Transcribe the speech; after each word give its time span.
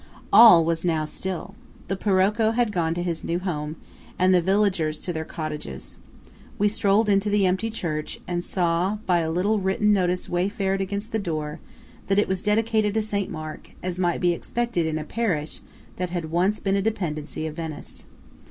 All 0.33 0.65
was 0.65 0.83
now 0.83 1.05
still. 1.05 1.53
The 1.87 1.95
Paroco 1.95 2.55
had 2.55 2.71
gone 2.71 2.95
to 2.95 3.03
his 3.03 3.23
new 3.23 3.37
home, 3.37 3.75
and 4.17 4.33
the 4.33 4.41
villagers 4.41 4.99
to 5.01 5.13
their 5.13 5.23
cottages. 5.23 5.99
We 6.57 6.69
strolled 6.69 7.07
into 7.07 7.29
the 7.29 7.45
empty 7.45 7.69
church, 7.69 8.19
and 8.27 8.43
saw 8.43 8.97
by 9.05 9.19
a 9.19 9.29
little 9.29 9.59
written 9.59 9.93
notice 9.93 10.27
wafered 10.27 10.81
against 10.81 11.11
the 11.11 11.19
door, 11.19 11.59
that 12.07 12.17
it 12.17 12.27
was 12.27 12.41
dedicated 12.41 12.95
to 12.95 13.01
St. 13.03 13.29
Mark–as 13.29 13.99
might 13.99 14.21
be 14.21 14.33
expected 14.33 14.87
in 14.87 14.97
a 14.97 15.03
parish 15.03 15.59
that 15.97 16.09
had 16.09 16.31
once 16.31 16.59
been 16.59 16.75
a 16.75 16.81
dependency 16.81 17.45
of 17.45 17.55
Venice. 17.55 18.05